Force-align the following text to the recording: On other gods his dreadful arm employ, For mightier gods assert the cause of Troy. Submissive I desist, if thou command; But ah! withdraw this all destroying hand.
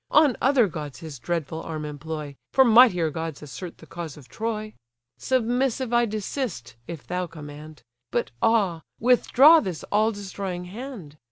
On 0.09 0.35
other 0.41 0.67
gods 0.67 0.97
his 1.01 1.19
dreadful 1.19 1.61
arm 1.61 1.85
employ, 1.85 2.35
For 2.53 2.65
mightier 2.65 3.11
gods 3.11 3.43
assert 3.43 3.77
the 3.77 3.85
cause 3.85 4.17
of 4.17 4.27
Troy. 4.27 4.73
Submissive 5.19 5.93
I 5.93 6.07
desist, 6.07 6.75
if 6.87 7.05
thou 7.05 7.27
command; 7.27 7.83
But 8.09 8.31
ah! 8.41 8.81
withdraw 8.99 9.59
this 9.59 9.83
all 9.91 10.11
destroying 10.11 10.65
hand. 10.65 11.17